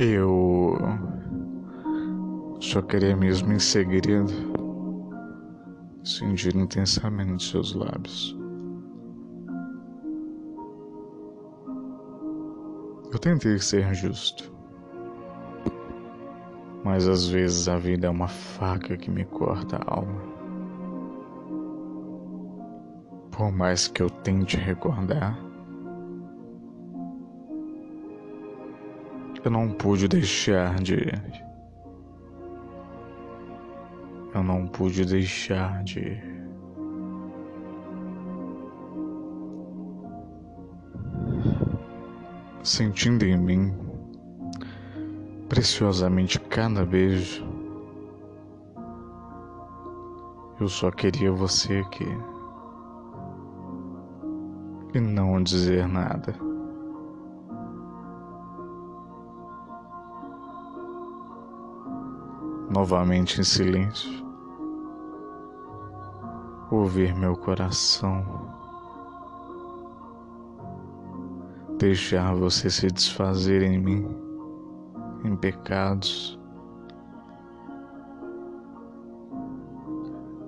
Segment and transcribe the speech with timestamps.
[0.00, 0.78] Eu
[2.60, 4.32] só queria mesmo em segredo
[6.04, 8.38] sentir intensamente seus lábios.
[13.12, 14.54] Eu tentei ser justo,
[16.84, 20.22] mas às vezes a vida é uma faca que me corta a alma.
[23.32, 25.47] Por mais que eu tente recordar,
[29.44, 30.96] Eu não pude deixar de.
[34.34, 36.20] Eu não pude deixar de.
[42.62, 43.88] Sentindo em mim
[45.48, 47.42] preciosamente cada beijo,
[50.60, 52.06] eu só queria você aqui
[54.94, 56.47] e não dizer nada.
[62.70, 64.10] Novamente em silêncio,
[66.70, 68.24] ouvir meu coração,
[71.78, 74.08] deixar você se desfazer em mim,
[75.24, 76.38] em pecados.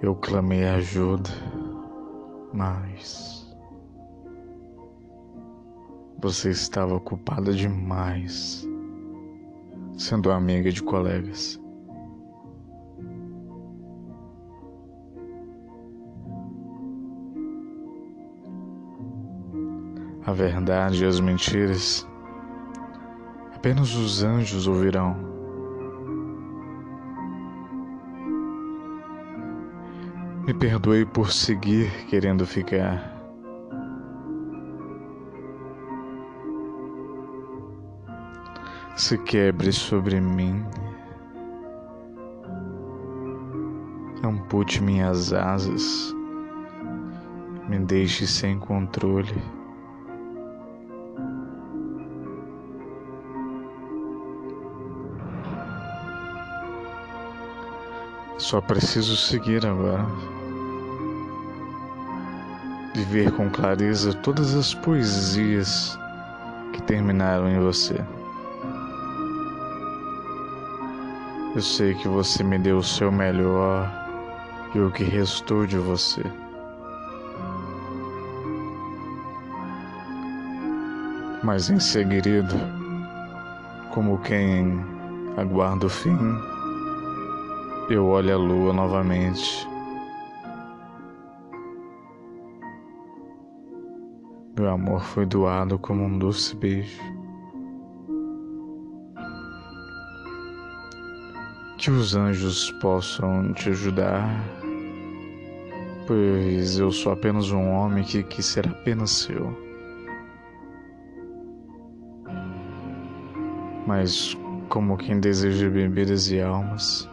[0.00, 1.30] Eu clamei ajuda,
[2.52, 3.54] mas
[6.18, 8.66] você estava ocupada demais,
[9.98, 11.60] sendo amiga de colegas.
[20.26, 22.06] A verdade e as mentiras,
[23.54, 25.16] apenas os anjos ouvirão.
[30.44, 33.14] Me perdoe por seguir querendo ficar.
[38.96, 40.64] Se quebre sobre mim,
[44.24, 46.12] ampute minhas asas,
[47.68, 49.55] me deixe sem controle.
[58.38, 60.06] Só preciso seguir agora.
[62.94, 65.98] Viver com clareza todas as poesias
[66.72, 67.98] que terminaram em você.
[71.54, 73.90] Eu sei que você me deu o seu melhor
[74.74, 76.22] e o que restou de você.
[81.42, 82.54] Mas em segredo,
[83.94, 84.84] como quem
[85.38, 86.18] aguarda o fim,
[87.88, 89.66] eu olho a lua novamente.
[94.58, 97.00] Meu amor foi doado como um doce beijo.
[101.78, 104.28] Que os anjos possam te ajudar,
[106.06, 109.56] pois eu sou apenas um homem que quis ser apenas seu.
[113.86, 114.36] Mas,
[114.68, 117.08] como quem deseja bebidas e almas,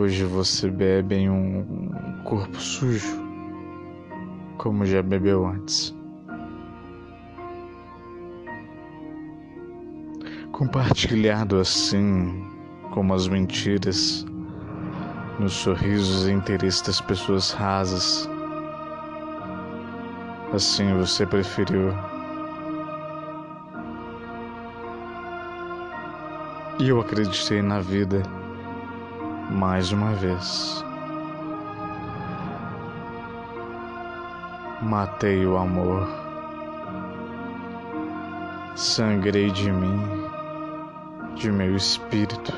[0.00, 1.92] Hoje você bebe em um
[2.24, 3.22] corpo sujo,
[4.56, 5.94] como já bebeu antes.
[10.52, 12.42] Compartilhado assim,
[12.92, 14.24] como as mentiras,
[15.38, 18.26] nos sorrisos e interesses das pessoas rasas.
[20.54, 21.92] Assim você preferiu.
[26.78, 28.22] E eu acreditei na vida
[29.50, 30.84] mais uma vez.
[34.80, 36.08] Matei o amor,
[38.76, 40.00] sangrei de mim,
[41.34, 42.52] de meu espírito,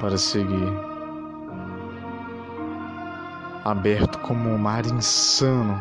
[0.00, 0.72] para seguir,
[3.64, 5.78] aberto como um mar insano.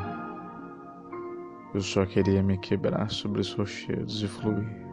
[1.73, 4.90] Eu só queria me quebrar sobre os rochedos e fluir.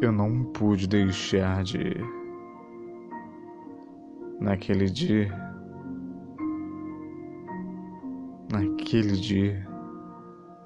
[0.00, 1.96] Eu não pude deixar de.
[4.40, 5.28] Naquele dia.
[8.52, 9.66] Naquele dia,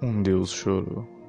[0.03, 1.22] um Deus chorou.